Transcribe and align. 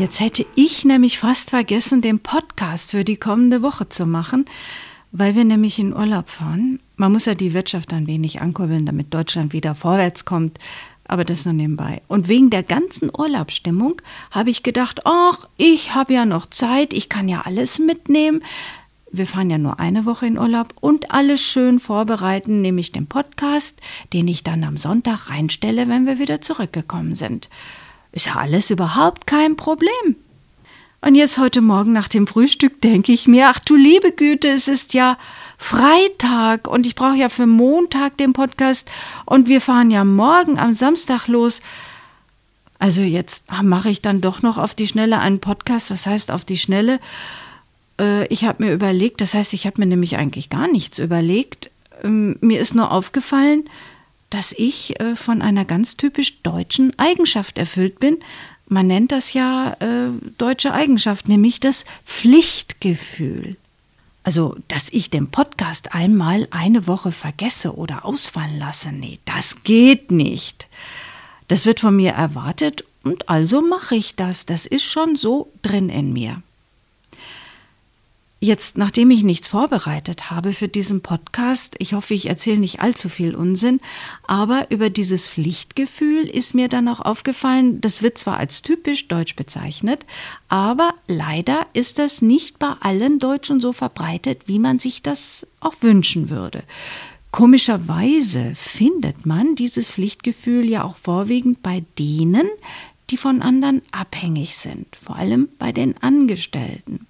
Jetzt 0.00 0.18
hätte 0.18 0.46
ich 0.54 0.86
nämlich 0.86 1.18
fast 1.18 1.50
vergessen, 1.50 2.00
den 2.00 2.20
Podcast 2.20 2.92
für 2.92 3.04
die 3.04 3.18
kommende 3.18 3.60
Woche 3.60 3.90
zu 3.90 4.06
machen, 4.06 4.46
weil 5.12 5.36
wir 5.36 5.44
nämlich 5.44 5.78
in 5.78 5.92
Urlaub 5.92 6.30
fahren. 6.30 6.80
Man 6.96 7.12
muss 7.12 7.26
ja 7.26 7.34
die 7.34 7.52
Wirtschaft 7.52 7.92
ein 7.92 8.06
wenig 8.06 8.40
ankurbeln, 8.40 8.86
damit 8.86 9.12
Deutschland 9.12 9.52
wieder 9.52 9.74
vorwärts 9.74 10.24
kommt. 10.24 10.58
Aber 11.04 11.26
das 11.26 11.44
nur 11.44 11.52
nebenbei. 11.52 12.00
Und 12.08 12.28
wegen 12.28 12.48
der 12.48 12.62
ganzen 12.62 13.10
Urlaubsstimmung 13.14 14.00
habe 14.30 14.48
ich 14.48 14.62
gedacht, 14.62 15.02
ach, 15.04 15.46
ich 15.58 15.94
habe 15.94 16.14
ja 16.14 16.24
noch 16.24 16.46
Zeit, 16.46 16.94
ich 16.94 17.10
kann 17.10 17.28
ja 17.28 17.42
alles 17.42 17.78
mitnehmen. 17.78 18.42
Wir 19.12 19.26
fahren 19.26 19.50
ja 19.50 19.58
nur 19.58 19.80
eine 19.80 20.06
Woche 20.06 20.26
in 20.26 20.38
Urlaub 20.38 20.72
und 20.80 21.10
alles 21.10 21.42
schön 21.42 21.78
vorbereiten, 21.78 22.62
nämlich 22.62 22.90
den 22.90 23.06
Podcast, 23.06 23.82
den 24.14 24.28
ich 24.28 24.44
dann 24.44 24.64
am 24.64 24.78
Sonntag 24.78 25.28
reinstelle, 25.28 25.90
wenn 25.90 26.06
wir 26.06 26.18
wieder 26.18 26.40
zurückgekommen 26.40 27.14
sind. 27.14 27.50
Ist 28.12 28.26
ja 28.26 28.36
alles 28.36 28.70
überhaupt 28.70 29.26
kein 29.26 29.56
Problem. 29.56 30.16
Und 31.02 31.14
jetzt 31.14 31.38
heute 31.38 31.62
Morgen 31.62 31.92
nach 31.92 32.08
dem 32.08 32.26
Frühstück 32.26 32.82
denke 32.82 33.12
ich 33.12 33.26
mir, 33.26 33.48
ach 33.48 33.58
du 33.58 33.74
liebe 33.74 34.12
Güte, 34.12 34.48
es 34.48 34.68
ist 34.68 34.92
ja 34.92 35.16
Freitag 35.56 36.68
und 36.68 36.86
ich 36.86 36.94
brauche 36.94 37.16
ja 37.16 37.30
für 37.30 37.46
Montag 37.46 38.18
den 38.18 38.34
Podcast 38.34 38.90
und 39.24 39.48
wir 39.48 39.60
fahren 39.60 39.90
ja 39.90 40.04
morgen 40.04 40.58
am 40.58 40.74
Samstag 40.74 41.26
los. 41.26 41.62
Also 42.78 43.00
jetzt 43.00 43.44
mache 43.62 43.90
ich 43.90 44.02
dann 44.02 44.20
doch 44.20 44.42
noch 44.42 44.58
auf 44.58 44.74
die 44.74 44.86
Schnelle 44.86 45.18
einen 45.20 45.40
Podcast. 45.40 45.90
Was 45.90 46.06
heißt 46.06 46.30
auf 46.30 46.44
die 46.44 46.58
Schnelle? 46.58 46.98
Äh, 48.00 48.26
ich 48.26 48.44
habe 48.44 48.64
mir 48.64 48.72
überlegt, 48.72 49.20
das 49.20 49.34
heißt, 49.34 49.52
ich 49.52 49.66
habe 49.66 49.80
mir 49.80 49.86
nämlich 49.86 50.16
eigentlich 50.16 50.50
gar 50.50 50.66
nichts 50.66 50.98
überlegt. 50.98 51.70
Ähm, 52.02 52.36
mir 52.40 52.60
ist 52.60 52.74
nur 52.74 52.90
aufgefallen, 52.90 53.68
dass 54.30 54.52
ich 54.52 54.98
äh, 55.00 55.16
von 55.16 55.42
einer 55.42 55.64
ganz 55.64 55.96
typisch 55.96 56.42
deutschen 56.42 56.98
Eigenschaft 56.98 57.58
erfüllt 57.58 57.98
bin. 57.98 58.18
Man 58.66 58.86
nennt 58.86 59.12
das 59.12 59.32
ja 59.32 59.76
äh, 59.80 60.10
deutsche 60.38 60.72
Eigenschaft, 60.72 61.28
nämlich 61.28 61.60
das 61.60 61.84
Pflichtgefühl. 62.04 63.56
Also, 64.22 64.56
dass 64.68 64.90
ich 64.90 65.10
den 65.10 65.30
Podcast 65.30 65.94
einmal 65.94 66.46
eine 66.50 66.86
Woche 66.86 67.10
vergesse 67.10 67.74
oder 67.74 68.04
ausfallen 68.04 68.58
lasse, 68.58 68.92
nee, 68.92 69.18
das 69.24 69.62
geht 69.64 70.10
nicht. 70.10 70.68
Das 71.48 71.66
wird 71.66 71.80
von 71.80 71.96
mir 71.96 72.12
erwartet 72.12 72.84
und 73.02 73.28
also 73.28 73.62
mache 73.62 73.96
ich 73.96 74.14
das. 74.14 74.46
Das 74.46 74.66
ist 74.66 74.84
schon 74.84 75.16
so 75.16 75.50
drin 75.62 75.88
in 75.88 76.12
mir. 76.12 76.42
Jetzt, 78.42 78.78
nachdem 78.78 79.10
ich 79.10 79.22
nichts 79.22 79.48
vorbereitet 79.48 80.30
habe 80.30 80.54
für 80.54 80.66
diesen 80.66 81.02
Podcast, 81.02 81.76
ich 81.78 81.92
hoffe, 81.92 82.14
ich 82.14 82.24
erzähle 82.24 82.56
nicht 82.56 82.80
allzu 82.80 83.10
viel 83.10 83.34
Unsinn, 83.34 83.80
aber 84.26 84.70
über 84.70 84.88
dieses 84.88 85.28
Pflichtgefühl 85.28 86.26
ist 86.26 86.54
mir 86.54 86.68
dann 86.68 86.88
auch 86.88 87.00
aufgefallen, 87.00 87.82
das 87.82 88.00
wird 88.00 88.16
zwar 88.16 88.38
als 88.38 88.62
typisch 88.62 89.08
deutsch 89.08 89.36
bezeichnet, 89.36 90.06
aber 90.48 90.94
leider 91.06 91.66
ist 91.74 91.98
das 91.98 92.22
nicht 92.22 92.58
bei 92.58 92.72
allen 92.80 93.18
Deutschen 93.18 93.60
so 93.60 93.74
verbreitet, 93.74 94.48
wie 94.48 94.58
man 94.58 94.78
sich 94.78 95.02
das 95.02 95.46
auch 95.60 95.74
wünschen 95.82 96.30
würde. 96.30 96.62
Komischerweise 97.32 98.54
findet 98.54 99.26
man 99.26 99.54
dieses 99.54 99.86
Pflichtgefühl 99.86 100.66
ja 100.66 100.82
auch 100.82 100.96
vorwiegend 100.96 101.62
bei 101.62 101.84
denen, 101.98 102.48
die 103.10 103.18
von 103.18 103.42
anderen 103.42 103.82
abhängig 103.92 104.56
sind, 104.56 104.86
vor 104.96 105.16
allem 105.16 105.50
bei 105.58 105.72
den 105.72 106.02
Angestellten. 106.02 107.06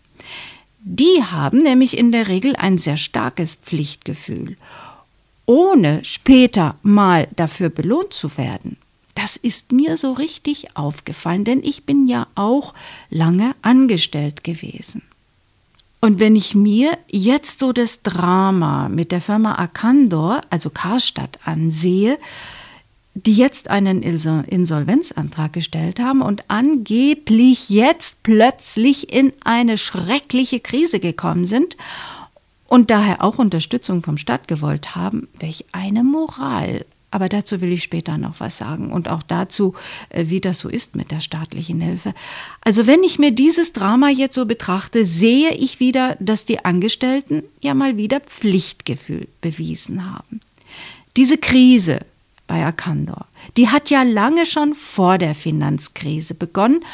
Die 0.82 1.22
haben 1.22 1.62
nämlich 1.62 1.98
in 1.98 2.10
der 2.10 2.28
Regel 2.28 2.56
ein 2.56 2.78
sehr 2.78 2.96
starkes 2.96 3.54
Pflichtgefühl, 3.54 4.56
ohne 5.44 6.02
später 6.04 6.76
mal 6.82 7.28
dafür 7.36 7.68
belohnt 7.68 8.12
zu 8.12 8.36
werden. 8.38 8.78
Das 9.14 9.36
ist 9.36 9.72
mir 9.72 9.98
so 9.98 10.12
richtig 10.12 10.76
aufgefallen, 10.76 11.44
denn 11.44 11.62
ich 11.62 11.84
bin 11.84 12.06
ja 12.06 12.28
auch 12.34 12.72
lange 13.10 13.54
angestellt 13.60 14.44
gewesen. 14.44 15.02
Und 16.00 16.18
wenn 16.18 16.34
ich 16.34 16.54
mir 16.54 16.96
jetzt 17.10 17.58
so 17.58 17.72
das 17.74 18.02
Drama 18.02 18.88
mit 18.88 19.12
der 19.12 19.20
Firma 19.20 19.56
Arcandor, 19.56 20.40
also 20.48 20.70
Karstadt, 20.70 21.38
ansehe, 21.44 22.18
die 23.14 23.34
jetzt 23.34 23.68
einen 23.68 24.02
Insolvenzantrag 24.02 25.52
gestellt 25.52 25.98
haben 25.98 26.22
und 26.22 26.44
angeblich 26.48 27.68
jetzt 27.68 28.22
plötzlich 28.22 29.12
in 29.12 29.32
eine 29.44 29.78
schreckliche 29.78 30.60
Krise 30.60 31.00
gekommen 31.00 31.46
sind 31.46 31.76
und 32.68 32.90
daher 32.90 33.22
auch 33.24 33.38
Unterstützung 33.38 34.02
vom 34.02 34.16
Staat 34.16 34.46
gewollt 34.46 34.94
haben, 34.94 35.28
welch 35.40 35.64
eine 35.72 36.04
Moral. 36.04 36.86
Aber 37.10 37.28
dazu 37.28 37.60
will 37.60 37.72
ich 37.72 37.82
später 37.82 38.16
noch 38.18 38.38
was 38.38 38.58
sagen 38.58 38.92
und 38.92 39.08
auch 39.08 39.24
dazu, 39.24 39.74
äh, 40.10 40.26
wie 40.28 40.40
das 40.40 40.60
so 40.60 40.68
ist 40.68 40.94
mit 40.94 41.10
der 41.10 41.18
staatlichen 41.18 41.80
Hilfe. 41.80 42.14
Also 42.60 42.86
wenn 42.86 43.02
ich 43.02 43.18
mir 43.18 43.32
dieses 43.32 43.72
Drama 43.72 44.10
jetzt 44.10 44.36
so 44.36 44.46
betrachte, 44.46 45.04
sehe 45.04 45.50
ich 45.50 45.80
wieder, 45.80 46.16
dass 46.20 46.44
die 46.44 46.64
Angestellten 46.64 47.42
ja 47.60 47.74
mal 47.74 47.96
wieder 47.96 48.20
Pflichtgefühl 48.20 49.26
bewiesen 49.40 50.08
haben. 50.08 50.40
Diese 51.16 51.38
Krise 51.38 52.00
bei 52.50 52.64
Arcandor. 52.64 53.26
Die 53.56 53.68
hat 53.68 53.90
ja 53.90 54.02
lange 54.02 54.44
schon 54.44 54.74
vor 54.74 55.18
der 55.18 55.36
Finanzkrise 55.36 56.34
begonnen 56.34 56.84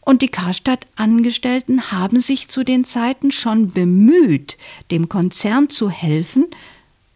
und 0.00 0.22
die 0.22 0.28
Karstadt-Angestellten 0.28 1.92
haben 1.92 2.18
sich 2.18 2.48
zu 2.48 2.64
den 2.64 2.86
Zeiten 2.86 3.30
schon 3.30 3.68
bemüht, 3.68 4.56
dem 4.90 5.10
Konzern 5.10 5.68
zu 5.68 5.90
helfen, 5.90 6.46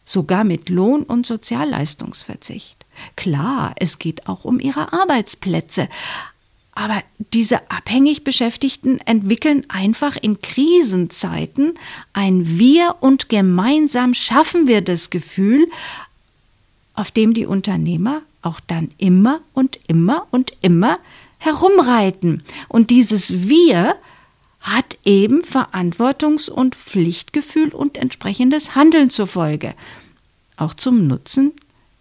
sogar 0.05 0.45
mit 0.45 0.69
Lohn- 0.69 1.05
und 1.05 1.25
Sozialleistungsverzicht. 1.25 2.84
Klar, 3.17 3.75
es 3.79 3.99
geht 3.99 4.28
auch 4.28 4.45
um 4.45 4.61
ihre 4.61 4.93
Arbeitsplätze, 4.93 5.89
aber 6.75 7.03
diese 7.33 7.71
abhängig 7.71 8.25
Beschäftigten 8.25 8.99
entwickeln 9.07 9.65
einfach 9.69 10.19
in 10.21 10.43
Krisenzeiten 10.43 11.78
ein 12.13 12.59
Wir 12.59 12.97
und 13.01 13.31
gemeinsam 13.31 14.13
schaffen 14.13 14.67
wir 14.67 14.83
das 14.83 15.09
Gefühl, 15.09 15.67
auf 16.97 17.11
dem 17.11 17.34
die 17.34 17.47
Unternehmer 17.47 18.23
auch 18.43 18.61
dann 18.61 18.91
immer 18.99 19.41
und 19.53 19.79
immer 19.89 20.27
und 20.31 20.53
immer 20.62 20.99
herumreiten. 21.39 22.43
Und 22.69 22.91
dieses 22.91 23.49
Wir 23.49 23.97
hat 24.61 24.99
eben 25.05 25.43
Verantwortungs- 25.43 26.51
und 26.51 26.75
Pflichtgefühl 26.75 27.69
und 27.69 27.97
entsprechendes 27.97 28.75
Handeln 28.75 29.11
zur 29.11 29.27
Folge, 29.27 29.75
auch 30.57 30.75
zum 30.75 31.07
Nutzen 31.07 31.53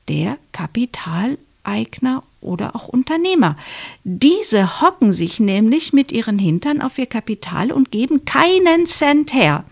der 0.08 0.38
Kapitaleigner 0.52 2.24
oder 2.42 2.76
auch 2.76 2.88
Unternehmer. 2.88 3.58
Diese 4.04 4.82
hocken 4.82 5.12
sich 5.12 5.40
nämlich 5.40 5.94
mit 5.94 6.12
ihren 6.12 6.40
Hintern 6.40 6.82
auf 6.82 6.98
ihr 6.98 7.08
Kapital 7.08 7.72
und 7.72 7.92
geben 7.92 8.26
keinen 8.26 8.86
Cent 8.86 9.34
her. 9.34 9.64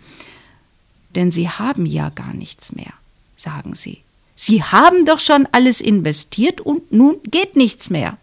Denn 1.16 1.32
sie 1.32 1.50
haben 1.50 1.86
ja 1.86 2.10
gar 2.10 2.34
nichts 2.34 2.74
mehr, 2.74 2.94
sagen 3.38 3.76
sie. 3.76 4.00
Sie 4.46 4.62
haben 4.62 5.06
doch 5.06 5.22
schon 5.22 5.48
alles 5.54 5.80
investiert 5.80 6.60
und 6.60 6.92
nun 6.92 7.16
geht 7.24 7.56
nichts 7.56 7.90
mehr. 7.90 8.18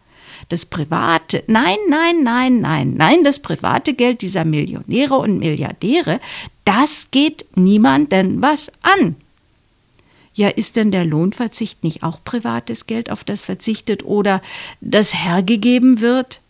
Das 0.50 0.66
private, 0.66 1.42
nein, 1.46 1.78
nein, 1.88 2.22
nein, 2.22 2.60
nein, 2.60 2.92
nein, 2.94 3.24
das 3.24 3.38
private 3.38 3.94
Geld 3.94 4.20
dieser 4.20 4.44
Millionäre 4.44 5.14
und 5.14 5.38
Milliardäre, 5.38 6.20
das 6.66 7.10
geht 7.10 7.46
niemanden 7.54 8.42
was 8.42 8.70
an. 8.82 9.16
Ja, 10.34 10.48
ist 10.48 10.76
denn 10.76 10.90
der 10.90 11.06
Lohnverzicht 11.06 11.84
nicht 11.84 12.02
auch 12.02 12.22
privates 12.22 12.86
Geld, 12.86 13.10
auf 13.10 13.24
das 13.24 13.42
verzichtet 13.42 14.04
oder 14.04 14.42
das 14.82 15.14
hergegeben 15.14 16.02
wird? 16.02 16.40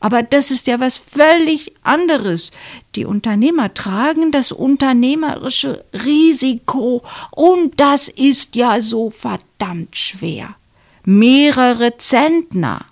Aber 0.00 0.22
das 0.22 0.50
ist 0.50 0.66
ja 0.66 0.78
was 0.78 0.96
völlig 0.96 1.72
anderes. 1.82 2.52
Die 2.94 3.04
Unternehmer 3.04 3.74
tragen 3.74 4.30
das 4.30 4.52
unternehmerische 4.52 5.84
Risiko 5.92 7.02
und 7.32 7.80
das 7.80 8.08
ist 8.08 8.54
ja 8.54 8.80
so 8.80 9.10
verdammt 9.10 9.96
schwer. 9.96 10.54
Mehrere 11.04 11.96
Zentner. 11.98 12.86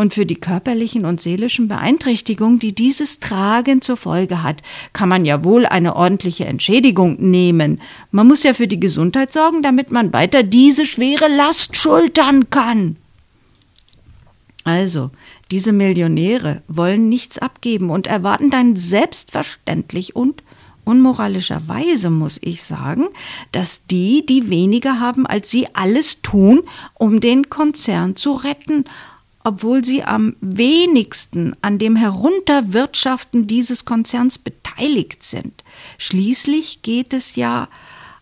Und 0.00 0.14
für 0.14 0.24
die 0.24 0.36
körperlichen 0.36 1.04
und 1.04 1.20
seelischen 1.20 1.66
Beeinträchtigungen, 1.66 2.60
die 2.60 2.72
dieses 2.72 3.18
Tragen 3.18 3.82
zur 3.82 3.96
Folge 3.96 4.44
hat, 4.44 4.62
kann 4.92 5.08
man 5.08 5.24
ja 5.24 5.42
wohl 5.42 5.66
eine 5.66 5.96
ordentliche 5.96 6.44
Entschädigung 6.44 7.16
nehmen. 7.18 7.80
Man 8.12 8.28
muss 8.28 8.44
ja 8.44 8.54
für 8.54 8.68
die 8.68 8.78
Gesundheit 8.78 9.32
sorgen, 9.32 9.60
damit 9.60 9.90
man 9.90 10.12
weiter 10.12 10.44
diese 10.44 10.86
schwere 10.86 11.26
Last 11.26 11.76
schultern 11.76 12.48
kann. 12.48 12.96
Also, 14.68 15.10
diese 15.50 15.72
Millionäre 15.72 16.62
wollen 16.68 17.08
nichts 17.08 17.38
abgeben 17.38 17.88
und 17.88 18.06
erwarten 18.06 18.50
dann 18.50 18.76
selbstverständlich 18.76 20.14
und 20.14 20.42
unmoralischerweise 20.84 22.10
muss 22.10 22.38
ich 22.42 22.62
sagen, 22.62 23.06
dass 23.50 23.86
die, 23.86 24.26
die 24.26 24.50
weniger 24.50 25.00
haben 25.00 25.26
als 25.26 25.50
sie, 25.50 25.68
alles 25.74 26.20
tun, 26.20 26.64
um 26.92 27.20
den 27.20 27.48
Konzern 27.48 28.14
zu 28.14 28.34
retten, 28.34 28.84
obwohl 29.42 29.86
sie 29.86 30.04
am 30.04 30.36
wenigsten 30.42 31.56
an 31.62 31.78
dem 31.78 31.96
Herunterwirtschaften 31.96 33.46
dieses 33.46 33.86
Konzerns 33.86 34.36
beteiligt 34.36 35.22
sind. 35.22 35.64
Schließlich 35.96 36.82
geht 36.82 37.14
es 37.14 37.36
ja 37.36 37.68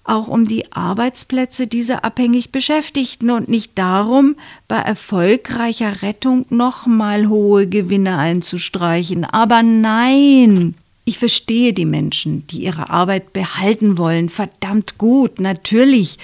auch 0.09 0.29
um 0.29 0.47
die 0.47 0.73
Arbeitsplätze 0.73 1.67
dieser 1.67 2.05
abhängig 2.05 2.53
Beschäftigten 2.53 3.31
und 3.31 3.49
nicht 3.49 3.79
darum, 3.79 4.37
bei 4.69 4.77
erfolgreicher 4.77 6.03
Rettung 6.03 6.47
nochmal 6.51 7.29
hohe 7.29 7.67
Gewinne 7.67 8.19
einzustreichen. 8.19 9.25
Aber 9.25 9.63
nein, 9.63 10.75
ich 11.05 11.19
verstehe 11.19 11.73
die 11.73 11.85
Menschen, 11.85 12.47
die 12.49 12.65
ihre 12.65 12.91
Arbeit 12.91 13.33
behalten 13.33 13.97
wollen, 13.97 14.29
verdammt 14.29 14.99
gut, 14.99 15.41
natürlich. 15.41 16.19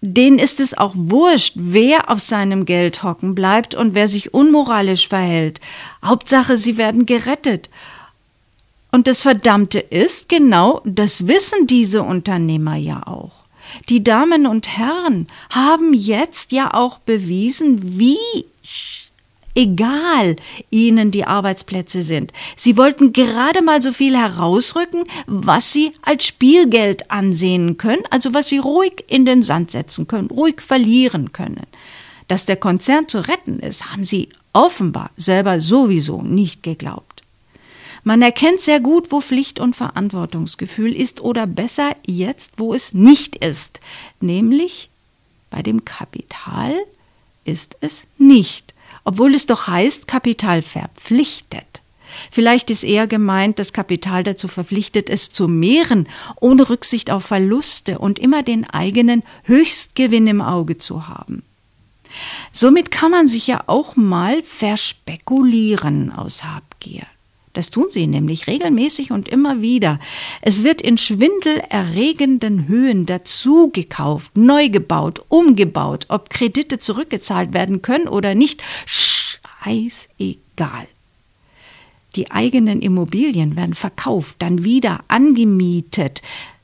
Denen 0.00 0.38
ist 0.38 0.60
es 0.60 0.76
auch 0.76 0.92
wurscht, 0.94 1.54
wer 1.56 2.10
auf 2.10 2.20
seinem 2.20 2.66
Geld 2.66 3.02
hocken 3.02 3.34
bleibt 3.34 3.74
und 3.74 3.94
wer 3.94 4.06
sich 4.06 4.34
unmoralisch 4.34 5.08
verhält. 5.08 5.60
Hauptsache, 6.04 6.58
sie 6.58 6.76
werden 6.76 7.06
gerettet. 7.06 7.70
Und 8.94 9.08
das 9.08 9.22
Verdammte 9.22 9.80
ist, 9.80 10.28
genau, 10.28 10.80
das 10.84 11.26
wissen 11.26 11.66
diese 11.66 12.04
Unternehmer 12.04 12.76
ja 12.76 13.04
auch. 13.08 13.32
Die 13.88 14.04
Damen 14.04 14.46
und 14.46 14.68
Herren 14.68 15.26
haben 15.50 15.92
jetzt 15.94 16.52
ja 16.52 16.72
auch 16.72 16.98
bewiesen, 16.98 17.98
wie 17.98 18.44
egal 19.56 20.36
ihnen 20.70 21.10
die 21.10 21.24
Arbeitsplätze 21.24 22.04
sind. 22.04 22.32
Sie 22.54 22.76
wollten 22.76 23.12
gerade 23.12 23.62
mal 23.62 23.82
so 23.82 23.90
viel 23.90 24.16
herausrücken, 24.16 25.02
was 25.26 25.72
sie 25.72 25.90
als 26.02 26.24
Spielgeld 26.24 27.10
ansehen 27.10 27.76
können, 27.76 28.04
also 28.10 28.32
was 28.32 28.46
sie 28.46 28.58
ruhig 28.58 29.02
in 29.08 29.26
den 29.26 29.42
Sand 29.42 29.72
setzen 29.72 30.06
können, 30.06 30.30
ruhig 30.30 30.60
verlieren 30.60 31.32
können. 31.32 31.66
Dass 32.28 32.46
der 32.46 32.58
Konzern 32.58 33.08
zu 33.08 33.26
retten 33.26 33.58
ist, 33.58 33.90
haben 33.90 34.04
sie 34.04 34.28
offenbar 34.52 35.10
selber 35.16 35.58
sowieso 35.58 36.22
nicht 36.22 36.62
geglaubt. 36.62 37.13
Man 38.04 38.20
erkennt 38.20 38.60
sehr 38.60 38.80
gut, 38.80 39.10
wo 39.10 39.22
Pflicht 39.22 39.58
und 39.58 39.74
Verantwortungsgefühl 39.74 40.94
ist 40.94 41.22
oder 41.22 41.46
besser 41.46 41.96
jetzt, 42.06 42.54
wo 42.58 42.74
es 42.74 42.92
nicht 42.92 43.36
ist. 43.36 43.80
Nämlich 44.20 44.90
bei 45.48 45.62
dem 45.62 45.86
Kapital 45.86 46.74
ist 47.46 47.76
es 47.80 48.06
nicht, 48.18 48.74
obwohl 49.04 49.34
es 49.34 49.46
doch 49.46 49.68
heißt, 49.68 50.06
Kapital 50.06 50.60
verpflichtet. 50.60 51.80
Vielleicht 52.30 52.70
ist 52.70 52.84
eher 52.84 53.06
gemeint, 53.06 53.58
das 53.58 53.72
Kapital 53.72 54.22
dazu 54.22 54.48
verpflichtet, 54.48 55.08
es 55.08 55.32
zu 55.32 55.48
mehren, 55.48 56.06
ohne 56.40 56.68
Rücksicht 56.68 57.10
auf 57.10 57.24
Verluste 57.24 57.98
und 57.98 58.18
immer 58.18 58.42
den 58.42 58.68
eigenen 58.68 59.22
Höchstgewinn 59.44 60.26
im 60.26 60.42
Auge 60.42 60.76
zu 60.76 61.08
haben. 61.08 61.42
Somit 62.52 62.90
kann 62.90 63.10
man 63.10 63.28
sich 63.28 63.46
ja 63.46 63.64
auch 63.66 63.96
mal 63.96 64.42
verspekulieren 64.42 66.12
aus 66.12 66.44
Habgier. 66.44 67.06
Das 67.54 67.70
tun 67.70 67.86
sie 67.88 68.06
nämlich 68.06 68.46
regelmäßig 68.48 69.12
und 69.12 69.28
immer 69.28 69.62
wieder. 69.62 69.98
Es 70.42 70.64
wird 70.64 70.82
in 70.82 70.98
schwindelerregenden 70.98 72.68
Höhen 72.68 73.06
dazu 73.06 73.70
gekauft, 73.72 74.36
neu 74.36 74.68
gebaut, 74.68 75.24
umgebaut, 75.28 76.06
ob 76.08 76.28
Kredite 76.30 76.78
zurückgezahlt 76.78 77.54
werden 77.54 77.80
können 77.80 78.08
oder 78.08 78.34
nicht, 78.34 78.60
scheißegal. 78.84 80.88
Die 82.16 82.32
eigenen 82.32 82.82
Immobilien 82.82 83.56
werden 83.56 83.74
verkauft, 83.74 84.36
dann 84.40 84.64
wieder 84.64 85.04
angemietet. 85.08 86.22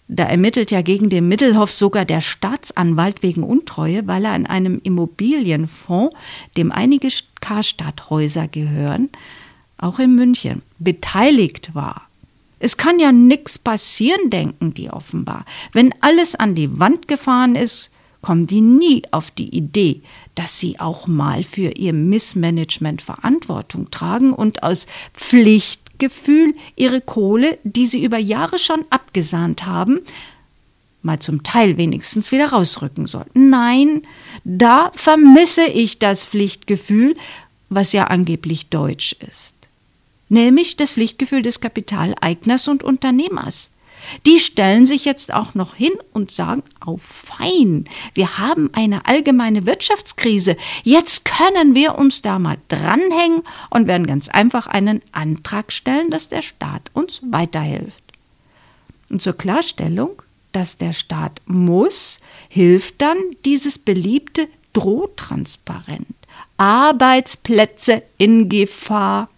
Da 0.08 0.24
ermittelt 0.24 0.72
ja 0.72 0.82
gegen 0.82 1.08
den 1.08 1.28
Mittelhoff 1.28 1.70
sogar 1.70 2.04
der 2.04 2.20
Staatsanwalt 2.20 3.22
wegen 3.22 3.44
Untreue, 3.44 4.08
weil 4.08 4.24
er 4.24 4.32
an 4.32 4.46
einem 4.46 4.80
Immobilienfonds, 4.82 6.16
dem 6.56 6.72
einige 6.72 7.08
Karstadthäuser 7.40 8.48
gehören, 8.48 9.10
auch 9.80 9.98
in 9.98 10.14
München, 10.14 10.62
beteiligt 10.78 11.74
war. 11.74 12.02
Es 12.58 12.76
kann 12.76 12.98
ja 12.98 13.10
nichts 13.10 13.58
passieren, 13.58 14.28
denken 14.28 14.74
die 14.74 14.90
offenbar. 14.90 15.46
Wenn 15.72 15.94
alles 16.00 16.34
an 16.34 16.54
die 16.54 16.78
Wand 16.78 17.08
gefahren 17.08 17.56
ist, 17.56 17.90
kommen 18.20 18.46
die 18.46 18.60
nie 18.60 19.02
auf 19.12 19.30
die 19.30 19.56
Idee, 19.56 20.02
dass 20.34 20.58
sie 20.58 20.78
auch 20.78 21.06
mal 21.06 21.42
für 21.42 21.70
ihr 21.70 21.94
Missmanagement 21.94 23.00
Verantwortung 23.00 23.90
tragen 23.90 24.34
und 24.34 24.62
aus 24.62 24.86
Pflichtgefühl 25.14 26.54
ihre 26.76 27.00
Kohle, 27.00 27.58
die 27.64 27.86
sie 27.86 28.04
über 28.04 28.18
Jahre 28.18 28.58
schon 28.58 28.84
abgesahnt 28.90 29.64
haben, 29.64 30.00
mal 31.00 31.18
zum 31.18 31.42
Teil 31.42 31.78
wenigstens 31.78 32.30
wieder 32.30 32.50
rausrücken 32.50 33.06
sollten. 33.06 33.48
Nein, 33.48 34.02
da 34.44 34.92
vermisse 34.94 35.64
ich 35.64 35.98
das 35.98 36.26
Pflichtgefühl, 36.26 37.16
was 37.70 37.94
ja 37.94 38.04
angeblich 38.08 38.68
deutsch 38.68 39.16
ist 39.26 39.59
nämlich 40.30 40.76
das 40.76 40.92
Pflichtgefühl 40.92 41.42
des 41.42 41.60
Kapitaleigners 41.60 42.68
und 42.68 42.82
Unternehmers. 42.82 43.72
Die 44.24 44.40
stellen 44.40 44.86
sich 44.86 45.04
jetzt 45.04 45.32
auch 45.32 45.54
noch 45.54 45.74
hin 45.74 45.92
und 46.12 46.30
sagen, 46.30 46.62
oh 46.86 46.98
fein, 46.98 47.84
wir 48.14 48.38
haben 48.38 48.70
eine 48.72 49.06
allgemeine 49.06 49.66
Wirtschaftskrise, 49.66 50.56
jetzt 50.84 51.26
können 51.26 51.74
wir 51.74 51.98
uns 51.98 52.22
da 52.22 52.38
mal 52.38 52.56
dranhängen 52.68 53.42
und 53.68 53.86
werden 53.86 54.06
ganz 54.06 54.28
einfach 54.28 54.66
einen 54.66 55.02
Antrag 55.12 55.70
stellen, 55.70 56.10
dass 56.10 56.30
der 56.30 56.40
Staat 56.40 56.90
uns 56.94 57.20
weiterhilft. 57.30 58.02
Und 59.10 59.20
zur 59.20 59.34
Klarstellung, 59.34 60.22
dass 60.52 60.78
der 60.78 60.92
Staat 60.92 61.42
muss, 61.46 62.20
hilft 62.48 63.02
dann 63.02 63.18
dieses 63.44 63.78
beliebte 63.78 64.48
Drohtransparent. 64.72 66.06
Arbeitsplätze 66.56 68.02
in 68.18 68.48
Gefahr. 68.48 69.28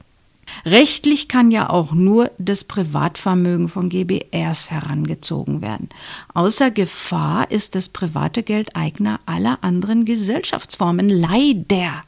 Rechtlich 0.65 1.29
kann 1.29 1.51
ja 1.51 1.71
auch 1.71 1.93
nur 1.93 2.31
das 2.39 2.65
Privatvermögen 2.65 3.69
von 3.69 3.89
GBRs 3.89 4.71
herangezogen 4.71 5.63
werden. 5.63 5.89
Außer 6.35 6.71
Gefahr 6.71 7.51
ist 7.51 7.75
das 7.75 7.89
private 7.89 8.43
Geld 8.43 8.77
Eigner 8.77 9.21
aller 9.27 9.59
anderen 9.63 10.05
Gesellschaftsformen. 10.05 11.09
Leider. 11.09 12.05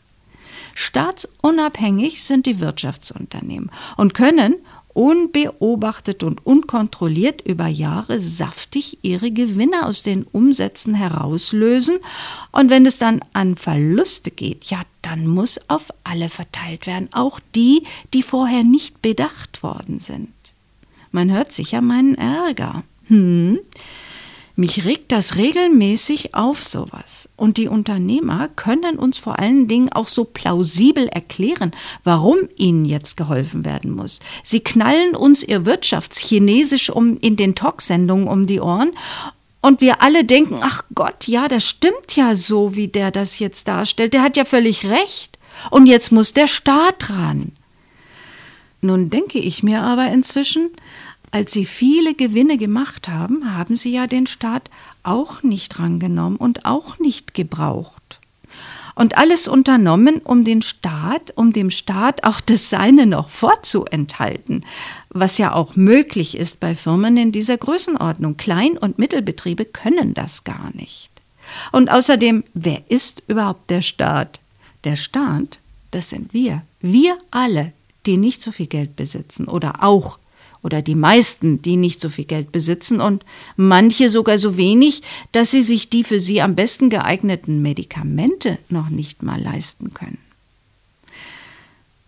Staatsunabhängig 0.75 2.25
sind 2.25 2.47
die 2.47 2.59
Wirtschaftsunternehmen 2.59 3.71
und 3.97 4.15
können 4.15 4.57
unbeobachtet 4.95 6.23
und 6.23 6.47
unkontrolliert 6.47 7.43
über 7.43 7.67
Jahre 7.67 8.21
saftig 8.21 8.99
ihre 9.03 9.31
Gewinne 9.33 9.87
aus 9.87 10.03
den 10.03 10.23
Umsätzen 10.25 10.95
herauslösen. 10.95 11.99
Und 12.53 12.71
wenn 12.71 12.87
es 12.87 12.99
dann 12.99 13.21
an 13.33 13.57
Verluste 13.57 14.31
geht, 14.31 14.65
ja, 14.67 14.83
dann 15.05 15.27
muss 15.27 15.61
auf 15.69 15.93
alle 16.03 16.29
verteilt 16.29 16.87
werden, 16.87 17.09
auch 17.13 17.39
die, 17.55 17.85
die 18.15 18.23
vorher 18.23 18.65
nicht 18.65 19.03
bedacht 19.03 19.63
worden 19.63 20.01
sind. 20.01 20.33
Man 21.13 21.31
hört 21.31 21.53
sicher 21.53 21.81
meinen 21.81 22.15
Ärger. 22.15 22.83
Hm, 23.09 23.59
mich 24.57 24.85
regt 24.85 25.11
das 25.11 25.37
regelmäßig 25.37 26.35
auf 26.35 26.63
sowas. 26.63 27.29
Und 27.37 27.57
die 27.57 27.69
Unternehmer 27.69 28.49
können 28.49 28.99
uns 28.99 29.19
vor 29.19 29.39
allen 29.41 29.67
Dingen 29.67 29.93
auch 29.93 30.07
so 30.07 30.25
plausibel 30.25 31.09
erklären, 31.09 31.73
warum 32.05 32.39
ihnen 32.57 32.85
jetzt 32.85 33.17
geholfen 33.17 33.65
werden 33.65 33.91
muss. 33.91 34.21
Sie 34.43 34.61
knallen 34.61 35.17
uns 35.17 35.43
ihr 35.43 35.67
Wirtschaftschinesisch 35.67 36.89
um 36.89 37.19
in 37.19 37.37
den 37.37 37.57
Talksendungen 37.57 38.29
um 38.29 38.47
die 38.47 38.61
Ohren 38.61 38.93
und 39.65 39.81
wir 39.81 40.03
alle 40.03 40.25
denken, 40.25 40.59
ach 40.61 40.83
Gott, 40.95 41.27
ja, 41.27 41.49
das 41.49 41.65
stimmt 41.65 42.17
ja 42.17 42.37
so, 42.37 42.77
wie 42.77 42.89
der 42.89 43.11
das 43.11 43.39
jetzt 43.39 43.67
darstellt. 43.67 44.13
Der 44.13 44.21
hat 44.21 44.37
ja 44.37 44.45
völlig 44.45 44.85
recht. 44.85 45.39
Und 45.71 45.87
jetzt 45.87 46.13
muss 46.13 46.35
der 46.35 46.49
Staat 46.49 46.97
dran. 46.99 47.53
Nun 48.83 49.09
denke 49.09 49.39
ich 49.39 49.63
mir 49.63 49.81
aber 49.81 50.09
inzwischen, 50.09 50.69
als 51.31 51.53
sie 51.53 51.65
viele 51.65 52.13
Gewinne 52.13 52.59
gemacht 52.59 53.09
haben, 53.09 53.57
haben 53.57 53.75
sie 53.75 53.91
ja 53.91 54.07
den 54.07 54.27
Staat 54.27 54.69
auch 55.03 55.43
nicht 55.43 55.71
drangenommen 55.71 56.37
und 56.37 56.67
auch 56.67 56.99
nicht 56.99 57.33
gebraucht. 57.33 58.21
Und 58.95 59.19
alles 59.19 59.49
unternommen, 59.49 60.21
um 60.23 60.45
den 60.45 60.63
Staat, 60.63 61.33
um 61.35 61.53
dem 61.53 61.71
Staat 61.71 62.25
auch 62.25 62.41
das 62.41 62.71
Seine 62.71 63.07
noch 63.07 63.29
vorzuenthalten, 63.29 64.65
was 65.11 65.39
ja 65.39 65.53
auch 65.53 65.75
möglich 65.77 66.37
ist 66.37 66.61
bei 66.61 66.75
Firmen 66.75 67.17
in 67.17 67.33
dieser 67.33 67.59
Größenordnung. 67.59 68.37
Klein- 68.37 68.79
und 68.79 68.99
Mittelbetriebe 68.99 69.65
können 69.65 70.15
das 70.15 70.45
gar 70.45 70.71
nicht. 70.75 71.11
Und 71.73 71.91
außerdem, 71.91 72.45
wer 72.55 72.83
ist 72.89 73.23
überhaupt 73.27 73.71
der 73.71 73.83
Staat? 73.83 74.41
Der 74.85 74.97
Staat, 74.97 75.59
das 75.91 76.11
sind 76.11 76.33
wir. 76.33 76.63
Wir 76.81 77.19
alle, 77.31 77.73
die 78.07 78.17
nicht 78.17 78.43
so 78.43 78.53
viel 78.53 78.67
Geld 78.67 78.97
besitzen 78.97 79.49
oder 79.49 79.83
auch 79.83 80.19
oder 80.65 80.83
die 80.83 80.97
meisten, 80.97 81.63
die 81.63 81.77
nicht 81.77 82.01
so 82.01 82.09
viel 82.09 82.25
Geld 82.25 82.51
besitzen 82.51 83.01
und 83.01 83.25
manche 83.57 84.11
sogar 84.11 84.39
so 84.39 84.57
wenig, 84.57 85.03
dass 85.31 85.51
sie 85.51 85.63
sich 85.63 85.91
die 85.91 86.03
für 86.03 86.19
sie 86.19 86.41
am 86.41 86.57
besten 86.57 86.91
geeigneten 86.91 87.63
Medikamente 87.63 88.59
noch 88.71 88.89
nicht 88.89 89.23
mal 89.23 89.41
leisten 89.41 89.95
können. 89.95 90.19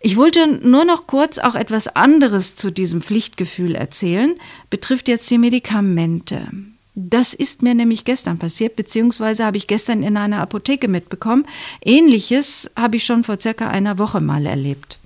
Ich 0.01 0.17
wollte 0.17 0.47
nur 0.47 0.85
noch 0.85 1.07
kurz 1.07 1.39
auch 1.39 1.55
etwas 1.55 1.89
anderes 1.89 2.57
zu 2.57 2.71
diesem 2.71 3.03
Pflichtgefühl 3.03 3.75
erzählen, 3.75 4.35
betrifft 4.71 5.09
jetzt 5.09 5.31
die 5.31 5.39
Medikamente. 5.39 6.49
Das 6.95 7.35
ist 7.35 7.63
mir 7.63 7.75
nämlich 7.75 8.05
gestern 8.05 8.39
passiert, 8.39 8.75
beziehungsweise 8.75 9.45
habe 9.45 9.59
ich 9.59 9.67
gestern 9.67 10.03
in 10.03 10.17
einer 10.17 10.41
Apotheke 10.41 10.89
mitbekommen. 10.89 11.45
Ähnliches 11.85 12.71
habe 12.75 12.97
ich 12.97 13.05
schon 13.05 13.23
vor 13.23 13.39
circa 13.39 13.69
einer 13.69 13.99
Woche 13.99 14.23
mal 14.23 14.47
erlebt. 14.47 14.99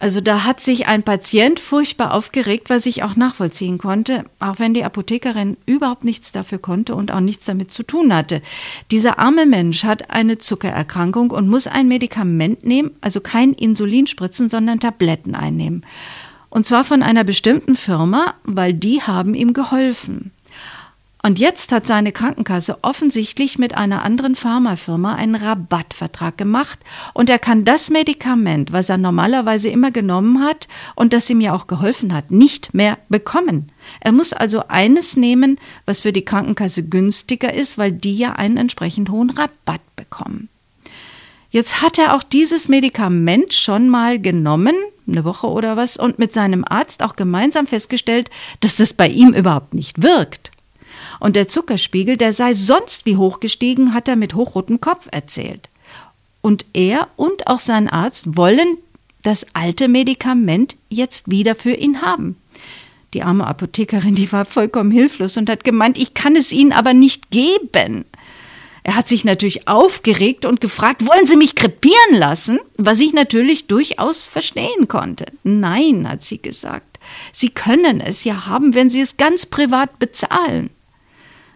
Also 0.00 0.20
da 0.20 0.44
hat 0.44 0.60
sich 0.60 0.86
ein 0.86 1.04
Patient 1.04 1.60
furchtbar 1.60 2.12
aufgeregt, 2.12 2.68
was 2.68 2.84
ich 2.84 3.04
auch 3.04 3.14
nachvollziehen 3.14 3.78
konnte, 3.78 4.24
auch 4.40 4.58
wenn 4.58 4.74
die 4.74 4.84
Apothekerin 4.84 5.56
überhaupt 5.66 6.04
nichts 6.04 6.32
dafür 6.32 6.58
konnte 6.58 6.94
und 6.96 7.12
auch 7.12 7.20
nichts 7.20 7.46
damit 7.46 7.70
zu 7.70 7.84
tun 7.84 8.14
hatte. 8.14 8.42
Dieser 8.90 9.18
arme 9.18 9.46
Mensch 9.46 9.84
hat 9.84 10.10
eine 10.10 10.38
Zuckererkrankung 10.38 11.30
und 11.30 11.48
muss 11.48 11.68
ein 11.68 11.86
Medikament 11.86 12.64
nehmen, 12.64 12.90
also 13.00 13.20
kein 13.20 13.52
Insulin 13.52 14.08
spritzen, 14.08 14.50
sondern 14.50 14.80
Tabletten 14.80 15.36
einnehmen. 15.36 15.86
Und 16.50 16.66
zwar 16.66 16.84
von 16.84 17.02
einer 17.02 17.24
bestimmten 17.24 17.76
Firma, 17.76 18.34
weil 18.44 18.74
die 18.74 19.02
haben 19.02 19.34
ihm 19.34 19.52
geholfen. 19.52 20.32
Und 21.24 21.38
jetzt 21.38 21.72
hat 21.72 21.86
seine 21.86 22.12
Krankenkasse 22.12 22.80
offensichtlich 22.82 23.58
mit 23.58 23.74
einer 23.74 24.02
anderen 24.02 24.34
Pharmafirma 24.34 25.14
einen 25.14 25.36
Rabattvertrag 25.36 26.36
gemacht 26.36 26.78
und 27.14 27.30
er 27.30 27.38
kann 27.38 27.64
das 27.64 27.88
Medikament, 27.88 28.72
was 28.72 28.90
er 28.90 28.98
normalerweise 28.98 29.70
immer 29.70 29.90
genommen 29.90 30.44
hat 30.44 30.68
und 30.94 31.14
das 31.14 31.30
ihm 31.30 31.40
ja 31.40 31.54
auch 31.54 31.66
geholfen 31.66 32.12
hat, 32.12 32.30
nicht 32.30 32.74
mehr 32.74 32.98
bekommen. 33.08 33.72
Er 34.00 34.12
muss 34.12 34.34
also 34.34 34.64
eines 34.68 35.16
nehmen, 35.16 35.58
was 35.86 36.00
für 36.00 36.12
die 36.12 36.26
Krankenkasse 36.26 36.90
günstiger 36.90 37.54
ist, 37.54 37.78
weil 37.78 37.92
die 37.92 38.18
ja 38.18 38.32
einen 38.32 38.58
entsprechend 38.58 39.08
hohen 39.08 39.30
Rabatt 39.30 39.80
bekommen. 39.96 40.50
Jetzt 41.48 41.80
hat 41.80 41.96
er 41.96 42.14
auch 42.14 42.22
dieses 42.22 42.68
Medikament 42.68 43.54
schon 43.54 43.88
mal 43.88 44.20
genommen, 44.20 44.74
eine 45.08 45.24
Woche 45.24 45.46
oder 45.46 45.78
was, 45.78 45.96
und 45.96 46.18
mit 46.18 46.34
seinem 46.34 46.66
Arzt 46.68 47.02
auch 47.02 47.16
gemeinsam 47.16 47.66
festgestellt, 47.66 48.28
dass 48.60 48.76
das 48.76 48.92
bei 48.92 49.08
ihm 49.08 49.32
überhaupt 49.32 49.72
nicht 49.72 50.02
wirkt. 50.02 50.50
Und 51.24 51.36
der 51.36 51.48
Zuckerspiegel, 51.48 52.18
der 52.18 52.34
sei 52.34 52.52
sonst 52.52 53.06
wie 53.06 53.16
hoch 53.16 53.40
gestiegen, 53.40 53.94
hat 53.94 54.08
er 54.08 54.16
mit 54.16 54.34
hochrotem 54.34 54.82
Kopf 54.82 55.08
erzählt. 55.10 55.70
Und 56.42 56.66
er 56.74 57.08
und 57.16 57.46
auch 57.46 57.60
sein 57.60 57.88
Arzt 57.88 58.36
wollen 58.36 58.76
das 59.22 59.46
alte 59.54 59.88
Medikament 59.88 60.76
jetzt 60.90 61.30
wieder 61.30 61.54
für 61.54 61.72
ihn 61.72 62.02
haben. 62.02 62.36
Die 63.14 63.22
arme 63.22 63.46
Apothekerin, 63.46 64.14
die 64.14 64.30
war 64.32 64.44
vollkommen 64.44 64.90
hilflos 64.90 65.38
und 65.38 65.48
hat 65.48 65.64
gemeint, 65.64 65.96
ich 65.96 66.12
kann 66.12 66.36
es 66.36 66.52
Ihnen 66.52 66.72
aber 66.74 66.92
nicht 66.92 67.30
geben. 67.30 68.04
Er 68.82 68.94
hat 68.94 69.08
sich 69.08 69.24
natürlich 69.24 69.66
aufgeregt 69.66 70.44
und 70.44 70.60
gefragt, 70.60 71.06
wollen 71.06 71.24
Sie 71.24 71.38
mich 71.38 71.54
krepieren 71.54 72.18
lassen? 72.18 72.58
Was 72.76 73.00
ich 73.00 73.14
natürlich 73.14 73.66
durchaus 73.66 74.26
verstehen 74.26 74.88
konnte. 74.88 75.24
Nein, 75.42 76.06
hat 76.06 76.22
sie 76.22 76.42
gesagt. 76.42 76.98
Sie 77.32 77.48
können 77.48 78.02
es 78.02 78.24
ja 78.24 78.44
haben, 78.44 78.74
wenn 78.74 78.90
Sie 78.90 79.00
es 79.00 79.16
ganz 79.16 79.46
privat 79.46 79.98
bezahlen. 79.98 80.68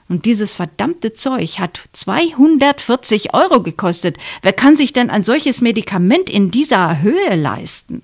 Und 0.09 0.25
dieses 0.25 0.55
verdammte 0.55 1.13
Zeug 1.13 1.59
hat 1.59 1.81
240 1.93 3.35
Euro 3.35 3.63
gekostet. 3.63 4.17
Wer 4.43 4.53
kann 4.53 4.77
sich 4.77 4.93
denn 4.93 5.11
ein 5.11 5.23
solches 5.23 5.61
Medikament 5.61 6.31
in 6.31 6.51
dieser 6.51 7.03
Höhe 7.03 7.37
leisten? 7.37 8.03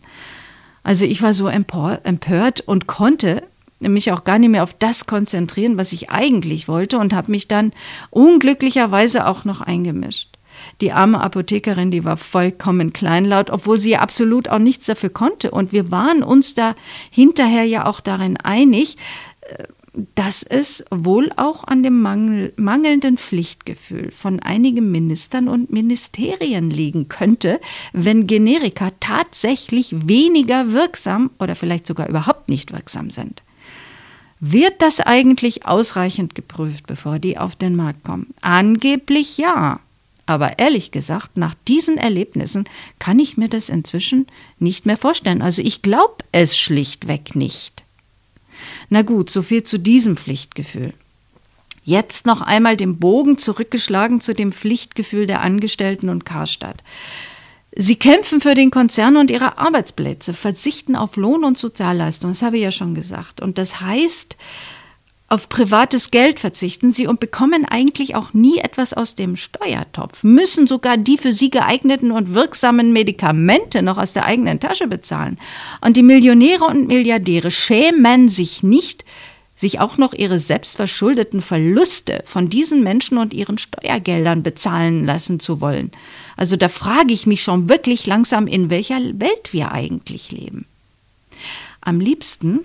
Also 0.82 1.06
ich 1.06 1.22
war 1.22 1.32
so 1.32 1.48
empört 1.48 2.60
und 2.60 2.86
konnte 2.86 3.42
mich 3.80 4.12
auch 4.12 4.24
gar 4.24 4.38
nicht 4.38 4.50
mehr 4.50 4.62
auf 4.62 4.74
das 4.74 5.06
konzentrieren, 5.06 5.76
was 5.78 5.92
ich 5.92 6.10
eigentlich 6.10 6.68
wollte 6.68 6.98
und 6.98 7.12
habe 7.12 7.30
mich 7.30 7.48
dann 7.48 7.72
unglücklicherweise 8.10 9.26
auch 9.26 9.44
noch 9.44 9.60
eingemischt. 9.60 10.28
Die 10.80 10.92
arme 10.92 11.20
Apothekerin, 11.20 11.90
die 11.90 12.04
war 12.04 12.16
vollkommen 12.16 12.92
kleinlaut, 12.92 13.50
obwohl 13.50 13.78
sie 13.78 13.90
ja 13.90 14.00
absolut 14.00 14.48
auch 14.48 14.58
nichts 14.58 14.86
dafür 14.86 15.10
konnte. 15.10 15.50
Und 15.50 15.72
wir 15.72 15.90
waren 15.90 16.22
uns 16.22 16.54
da 16.54 16.74
hinterher 17.10 17.64
ja 17.64 17.86
auch 17.86 18.00
darin 18.00 18.36
einig, 18.36 18.96
äh, 19.42 19.64
dass 20.14 20.42
es 20.42 20.84
wohl 20.90 21.30
auch 21.36 21.64
an 21.64 21.82
dem 21.82 22.02
Mangel, 22.02 22.52
mangelnden 22.56 23.16
Pflichtgefühl 23.16 24.10
von 24.10 24.40
einigen 24.40 24.90
Ministern 24.90 25.48
und 25.48 25.70
Ministerien 25.70 26.70
liegen 26.70 27.08
könnte, 27.08 27.60
wenn 27.92 28.26
Generika 28.26 28.90
tatsächlich 29.00 30.08
weniger 30.08 30.72
wirksam 30.72 31.30
oder 31.38 31.54
vielleicht 31.54 31.86
sogar 31.86 32.08
überhaupt 32.08 32.48
nicht 32.48 32.72
wirksam 32.72 33.10
sind. 33.10 33.42
Wird 34.40 34.82
das 34.82 35.00
eigentlich 35.00 35.64
ausreichend 35.64 36.34
geprüft, 36.34 36.86
bevor 36.86 37.18
die 37.18 37.38
auf 37.38 37.56
den 37.56 37.76
Markt 37.76 38.04
kommen? 38.04 38.34
Angeblich 38.40 39.38
ja. 39.38 39.80
Aber 40.26 40.58
ehrlich 40.58 40.90
gesagt, 40.90 41.36
nach 41.36 41.54
diesen 41.68 41.98
Erlebnissen 41.98 42.64
kann 42.98 43.18
ich 43.18 43.36
mir 43.36 43.48
das 43.48 43.68
inzwischen 43.68 44.26
nicht 44.58 44.86
mehr 44.86 44.96
vorstellen. 44.96 45.42
Also 45.42 45.62
ich 45.62 45.82
glaube 45.82 46.16
es 46.32 46.58
schlichtweg 46.58 47.36
nicht. 47.36 47.83
Na 48.88 49.02
gut, 49.02 49.30
so 49.30 49.42
viel 49.42 49.62
zu 49.62 49.78
diesem 49.78 50.16
Pflichtgefühl. 50.16 50.92
Jetzt 51.84 52.26
noch 52.26 52.40
einmal 52.40 52.76
den 52.76 52.98
Bogen 52.98 53.36
zurückgeschlagen 53.36 54.20
zu 54.20 54.32
dem 54.32 54.52
Pflichtgefühl 54.52 55.26
der 55.26 55.42
Angestellten 55.42 56.08
und 56.08 56.24
Karstadt. 56.24 56.82
Sie 57.76 57.96
kämpfen 57.96 58.40
für 58.40 58.54
den 58.54 58.70
Konzern 58.70 59.16
und 59.16 59.30
ihre 59.30 59.58
Arbeitsplätze, 59.58 60.32
verzichten 60.32 60.94
auf 60.94 61.16
Lohn 61.16 61.44
und 61.44 61.58
Sozialleistungen, 61.58 62.32
das 62.32 62.42
habe 62.42 62.56
ich 62.56 62.62
ja 62.62 62.70
schon 62.70 62.94
gesagt. 62.94 63.40
Und 63.40 63.58
das 63.58 63.80
heißt, 63.80 64.36
auf 65.34 65.48
privates 65.48 66.12
Geld 66.12 66.38
verzichten 66.38 66.92
sie 66.92 67.08
und 67.08 67.18
bekommen 67.18 67.64
eigentlich 67.64 68.14
auch 68.14 68.32
nie 68.32 68.58
etwas 68.58 68.94
aus 68.94 69.16
dem 69.16 69.36
Steuertopf, 69.36 70.22
müssen 70.22 70.68
sogar 70.68 70.96
die 70.96 71.18
für 71.18 71.32
sie 71.32 71.50
geeigneten 71.50 72.12
und 72.12 72.34
wirksamen 72.34 72.92
Medikamente 72.92 73.82
noch 73.82 73.98
aus 73.98 74.12
der 74.12 74.26
eigenen 74.26 74.60
Tasche 74.60 74.86
bezahlen. 74.86 75.38
Und 75.80 75.96
die 75.96 76.04
Millionäre 76.04 76.64
und 76.64 76.86
Milliardäre 76.86 77.50
schämen 77.50 78.28
sich 78.28 78.62
nicht, 78.62 79.04
sich 79.56 79.80
auch 79.80 79.98
noch 79.98 80.14
ihre 80.14 80.38
selbstverschuldeten 80.38 81.42
Verluste 81.42 82.22
von 82.24 82.48
diesen 82.48 82.84
Menschen 82.84 83.18
und 83.18 83.34
ihren 83.34 83.58
Steuergeldern 83.58 84.44
bezahlen 84.44 85.04
lassen 85.04 85.40
zu 85.40 85.60
wollen. 85.60 85.90
Also 86.36 86.56
da 86.56 86.68
frage 86.68 87.12
ich 87.12 87.26
mich 87.26 87.42
schon 87.42 87.68
wirklich 87.68 88.06
langsam, 88.06 88.46
in 88.46 88.70
welcher 88.70 89.00
Welt 89.18 89.52
wir 89.52 89.72
eigentlich 89.72 90.30
leben. 90.30 90.66
Am 91.80 91.98
liebsten 91.98 92.60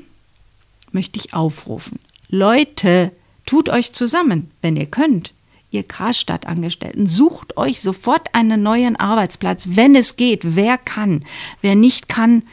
möchte 0.92 1.20
ich 1.20 1.34
aufrufen, 1.34 2.00
Leute, 2.30 3.12
tut 3.46 3.70
euch 3.70 3.92
zusammen, 3.92 4.52
wenn 4.62 4.76
ihr 4.76 4.86
könnt. 4.86 5.34
Ihr 5.72 5.84
Karstadt-Angestellten, 5.84 7.08
sucht 7.08 7.58
euch 7.58 7.82
sofort 7.82 8.34
einen 8.34 8.64
neuen 8.64 8.96
Arbeitsplatz, 8.96 9.70
wenn 9.74 9.96
es 9.96 10.16
geht. 10.16 10.56
Wer 10.56 10.78
kann? 10.78 11.26
Wer 11.62 11.76
nicht 11.76 12.10
kann, 12.10 12.44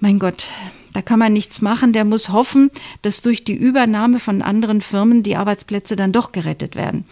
mein 0.00 0.18
Gott, 0.18 0.46
da 0.92 1.02
kann 1.02 1.18
man 1.18 1.32
nichts 1.32 1.60
machen. 1.60 1.92
Der 1.92 2.04
muss 2.04 2.30
hoffen, 2.30 2.70
dass 3.02 3.22
durch 3.22 3.44
die 3.44 3.54
Übernahme 3.54 4.18
von 4.18 4.42
anderen 4.42 4.80
Firmen 4.80 5.22
die 5.22 5.36
Arbeitsplätze 5.36 5.96
dann 5.96 6.12
doch 6.12 6.32
gerettet 6.32 6.76
werden. 6.76 7.04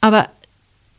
Aber 0.00 0.30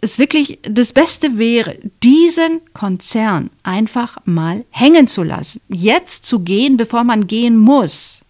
es 0.02 0.20
wirklich 0.20 0.60
das 0.64 0.94
Beste 0.94 1.38
wäre, 1.38 1.78
diesen 2.04 2.62
Konzern 2.74 3.50
einfach 3.64 4.18
mal 4.26 4.66
hängen 4.70 5.08
zu 5.08 5.24
lassen. 5.24 5.62
Jetzt 5.68 6.26
zu 6.26 6.40
gehen, 6.42 6.78
bevor 6.78 7.04
man 7.04 7.28
gehen 7.28 7.58
muss. 7.58 8.22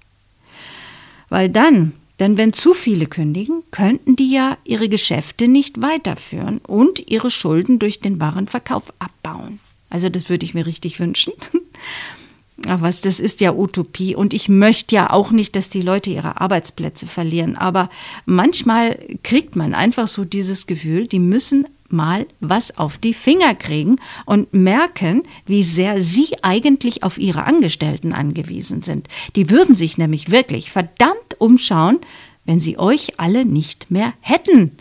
Weil 1.30 1.50
dann, 1.50 1.94
denn 2.20 2.38
wenn 2.38 2.54
zu 2.54 2.74
viele 2.74 3.06
kündigen, 3.06 3.64
könnten 3.72 4.16
die 4.16 4.32
ja 4.32 4.58
ihre 4.66 4.90
Geschäfte 4.90 5.48
nicht 5.48 5.82
weiterführen 5.82 6.60
und 6.60 7.10
ihre 7.10 7.32
Schulden 7.32 7.80
durch 7.80 8.00
den 8.00 8.20
Warenverkauf 8.20 8.94
abbauen. 9.00 9.60
Also 9.90 10.10
das 10.10 10.30
würde 10.30 10.46
ich 10.46 10.54
mir 10.54 10.66
richtig 10.66 11.00
wünschen. 11.00 11.34
Aber 12.68 12.82
was, 12.82 13.02
das 13.02 13.20
ist 13.20 13.40
ja 13.40 13.54
Utopie. 13.54 14.16
Und 14.16 14.34
ich 14.34 14.50
möchte 14.50 14.96
ja 14.96 15.10
auch 15.10 15.32
nicht, 15.32 15.56
dass 15.56 15.70
die 15.70 15.82
Leute 15.82 16.10
ihre 16.10 16.42
Arbeitsplätze 16.42 17.08
verlieren. 17.08 17.56
Aber 17.56 17.90
manchmal 18.26 19.00
kriegt 19.24 19.56
man 19.56 19.74
einfach 19.74 20.08
so 20.08 20.26
dieses 20.26 20.68
Gefühl, 20.68 21.08
die 21.08 21.20
müssen 21.20 21.66
mal 21.92 22.26
was 22.40 22.78
auf 22.78 22.98
die 22.98 23.14
Finger 23.14 23.56
kriegen 23.56 23.98
und 24.26 24.54
merken, 24.54 25.24
wie 25.46 25.64
sehr 25.64 26.02
sie 26.02 26.30
eigentlich 26.42 27.04
auf 27.04 27.18
ihre 27.18 27.44
Angestellten 27.46 28.14
angewiesen 28.14 28.82
sind. 28.82 29.08
Die 29.36 29.50
würden 29.50 29.76
sich 29.76 29.98
nämlich 29.98 30.32
wirklich 30.32 30.72
verdammt 30.72 31.40
umschauen, 31.40 32.00
wenn 32.46 32.60
sie 32.60 32.78
euch 32.78 33.20
alle 33.20 33.46
nicht 33.46 33.92
mehr 33.92 34.14
hätten. 34.22 34.78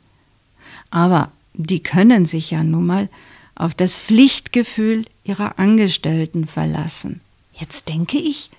Aber 0.90 1.32
die 1.54 1.82
können 1.82 2.24
sich 2.24 2.50
ja 2.50 2.62
nun 2.62 2.86
mal 2.86 3.08
auf 3.54 3.74
das 3.74 3.98
Pflichtgefühl 3.98 5.04
ihrer 5.24 5.58
Angestellten 5.58 6.46
verlassen. 6.46 7.20
Jetzt 7.52 7.88
denke 7.88 8.18
ich, 8.18 8.50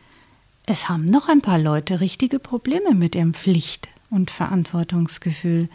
es 0.65 0.89
haben 0.89 1.10
noch 1.10 1.29
ein 1.29 1.41
paar 1.41 1.58
Leute 1.58 2.01
richtige 2.01 2.38
Probleme 2.38 2.94
mit 2.94 3.15
ihrem 3.15 3.34
Pflicht- 3.34 3.88
und 4.12 4.29
Verantwortungsgefühl, 4.29 5.70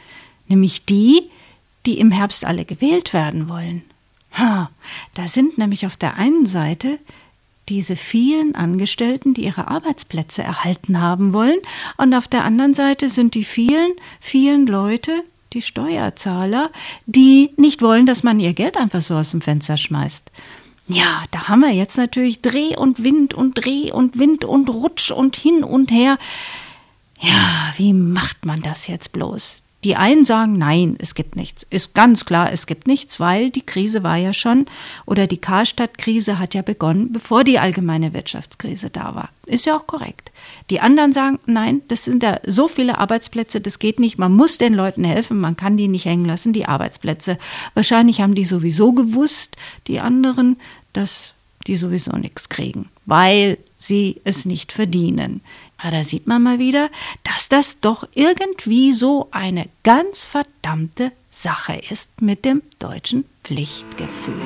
nämlich 0.47 0.85
die, 0.85 1.31
die 1.87 1.99
im 1.99 2.11
Herbst 2.11 2.45
alle 2.45 2.65
gewählt 2.65 3.13
werden 3.13 3.49
wollen. 3.49 3.83
Ha, 4.37 4.71
da 5.15 5.27
sind 5.27 5.59
nämlich 5.59 5.87
auf 5.87 5.97
der 5.97 6.17
einen 6.17 6.47
Seite 6.47 6.99
diese 7.69 7.97
vielen 7.97 8.55
Angestellten, 8.55 9.33
die 9.33 9.45
ihre 9.45 9.69
Arbeitsplätze 9.69 10.43
erhalten 10.43 11.01
haben 11.01 11.33
wollen, 11.33 11.59
und 11.97 12.15
auf 12.15 12.29
der 12.29 12.45
anderen 12.45 12.75
Seite 12.75 13.09
sind 13.09 13.35
die 13.35 13.45
vielen, 13.45 13.93
vielen 14.21 14.67
Leute, 14.67 15.13
die 15.53 15.63
Steuerzahler, 15.63 16.71
die 17.07 17.51
nicht 17.57 17.81
wollen, 17.81 18.07
dass 18.07 18.23
man 18.23 18.41
ihr 18.41 18.53
Geld 18.53 18.77
einfach 18.77 19.03
so 19.03 19.15
aus 19.15 19.31
dem 19.31 19.41
Fenster 19.41 19.77
schmeißt. 19.77 20.31
Ja, 20.89 21.25
da 21.31 21.49
haben 21.49 21.61
wir 21.61 21.73
jetzt 21.73 21.97
natürlich 21.97 22.43
Dreh 22.43 22.77
und 22.77 23.03
Wind 23.03 23.33
und 23.33 23.55
Dreh 23.55 23.91
und 23.91 24.19
Wind 24.19 24.45
und 24.45 24.69
Rutsch 24.69 25.11
und 25.11 25.37
hin 25.37 25.65
und 25.65 25.91
her. 25.91 26.19
Ja, 27.21 27.73
wie 27.77 27.95
macht 27.95 28.45
man 28.45 28.61
das 28.61 28.87
jetzt 28.87 29.13
bloß? 29.13 29.63
Die 29.85 29.97
einen 29.97 30.25
sagen, 30.25 30.55
nein, 30.55 30.97
es 30.99 31.15
gibt 31.15 31.37
nichts. 31.37 31.63
Ist 31.69 31.95
ganz 31.95 32.25
klar, 32.25 32.51
es 32.51 32.67
gibt 32.67 32.87
nichts, 32.87 33.21
weil 33.21 33.51
die 33.51 33.65
Krise 33.65 34.03
war 34.03 34.17
ja 34.17 34.33
schon, 34.33 34.65
oder 35.05 35.27
die 35.27 35.37
Karstadt-Krise 35.37 36.39
hat 36.39 36.55
ja 36.55 36.63
begonnen, 36.63 37.13
bevor 37.13 37.45
die 37.45 37.59
allgemeine 37.59 38.15
Wirtschaftskrise 38.15 38.89
da 38.89 39.15
war. 39.15 39.29
Ist 39.45 39.67
ja 39.67 39.77
auch 39.77 39.87
korrekt. 39.87 40.33
Die 40.71 40.81
anderen 40.81 41.13
sagen, 41.13 41.39
nein, 41.45 41.83
das 41.89 42.07
sind 42.07 42.23
ja 42.23 42.41
so 42.47 42.67
viele 42.67 42.97
Arbeitsplätze, 42.97 43.61
das 43.61 43.79
geht 43.79 44.01
nicht. 44.01 44.17
Man 44.17 44.33
muss 44.33 44.57
den 44.57 44.73
Leuten 44.73 45.05
helfen, 45.05 45.39
man 45.39 45.57
kann 45.57 45.77
die 45.77 45.89
nicht 45.89 46.07
hängen 46.07 46.25
lassen, 46.25 46.55
die 46.55 46.65
Arbeitsplätze. 46.65 47.39
Wahrscheinlich 47.75 48.23
haben 48.23 48.35
die 48.35 48.47
sowieso 48.47 48.93
gewusst, 48.93 49.57
die 49.87 50.01
anderen, 50.01 50.57
dass 50.95 51.34
die 51.67 51.77
sowieso 51.77 52.13
nichts 52.17 52.49
kriegen, 52.49 52.89
weil 53.07 53.59
sie 53.77 54.21
es 54.25 54.45
nicht 54.45 54.73
verdienen. 54.73 55.41
Ja, 55.83 55.91
da 55.91 56.05
sieht 56.05 56.27
man 56.27 56.43
mal 56.43 56.59
wieder, 56.59 56.91
dass 57.25 57.49
das 57.49 57.81
doch 57.81 58.09
irgendwie 58.15 58.93
so 58.93 59.29
eine 59.31 59.69
ganz 59.83 60.25
verdammte 60.25 61.13
Sache 61.31 61.75
ist 61.91 62.23
mit 62.23 62.45
dem 62.45 62.63
deutschen 62.79 63.25
Pflichtgefühl. 63.43 64.41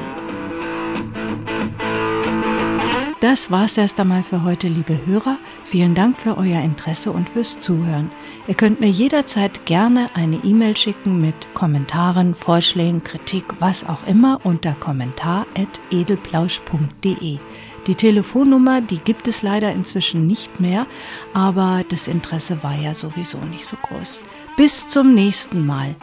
Das 3.20 3.50
war's 3.50 3.76
erst 3.76 3.98
einmal 3.98 4.22
für 4.22 4.44
heute, 4.44 4.68
liebe 4.68 5.04
Hörer. 5.04 5.38
Vielen 5.64 5.94
Dank 5.94 6.16
für 6.16 6.36
euer 6.36 6.62
Interesse 6.62 7.10
und 7.10 7.28
fürs 7.28 7.58
Zuhören. 7.58 8.10
Ihr 8.48 8.54
könnt 8.54 8.80
mir 8.80 8.88
jederzeit 8.88 9.66
gerne 9.66 10.08
eine 10.14 10.40
E-Mail 10.42 10.74
schicken 10.74 11.20
mit 11.20 11.34
Kommentaren, 11.52 12.34
Vorschlägen, 12.34 13.04
Kritik, 13.04 13.44
was 13.60 13.86
auch 13.86 14.06
immer 14.06 14.40
unter 14.42 14.72
kommentar.edelplausch.de. 14.72 17.38
Die 17.86 17.94
Telefonnummer, 17.94 18.80
die 18.80 18.98
gibt 18.98 19.28
es 19.28 19.42
leider 19.42 19.70
inzwischen 19.72 20.26
nicht 20.26 20.60
mehr, 20.60 20.86
aber 21.34 21.84
das 21.90 22.08
Interesse 22.08 22.62
war 22.62 22.74
ja 22.74 22.94
sowieso 22.94 23.36
nicht 23.38 23.66
so 23.66 23.76
groß. 23.82 24.22
Bis 24.56 24.88
zum 24.88 25.12
nächsten 25.12 25.66
Mal. 25.66 25.94